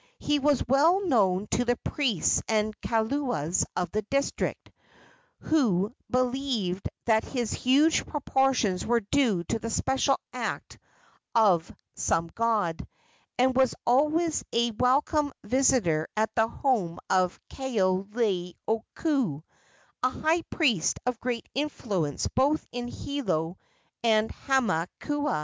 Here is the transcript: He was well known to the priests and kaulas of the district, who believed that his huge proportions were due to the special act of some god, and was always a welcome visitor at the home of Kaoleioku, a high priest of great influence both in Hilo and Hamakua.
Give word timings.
He 0.17 0.39
was 0.39 0.65
well 0.67 1.05
known 1.07 1.45
to 1.51 1.63
the 1.63 1.75
priests 1.75 2.41
and 2.47 2.73
kaulas 2.81 3.65
of 3.75 3.91
the 3.91 4.01
district, 4.09 4.71
who 5.41 5.93
believed 6.09 6.89
that 7.05 7.23
his 7.23 7.53
huge 7.53 8.03
proportions 8.07 8.83
were 8.83 9.01
due 9.01 9.43
to 9.43 9.59
the 9.59 9.69
special 9.69 10.19
act 10.33 10.79
of 11.35 11.71
some 11.93 12.31
god, 12.33 12.87
and 13.37 13.55
was 13.55 13.75
always 13.85 14.43
a 14.51 14.71
welcome 14.71 15.31
visitor 15.43 16.07
at 16.17 16.33
the 16.33 16.47
home 16.47 16.97
of 17.07 17.39
Kaoleioku, 17.51 19.43
a 20.01 20.09
high 20.09 20.41
priest 20.49 20.97
of 21.05 21.19
great 21.21 21.47
influence 21.53 22.27
both 22.29 22.65
in 22.71 22.87
Hilo 22.87 23.59
and 24.03 24.31
Hamakua. 24.47 25.39